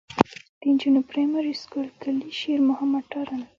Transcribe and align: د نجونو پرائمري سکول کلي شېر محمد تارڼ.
د 0.59 0.61
نجونو 0.71 0.99
پرائمري 1.09 1.53
سکول 1.63 1.87
کلي 2.01 2.29
شېر 2.39 2.59
محمد 2.69 3.03
تارڼ. 3.11 3.39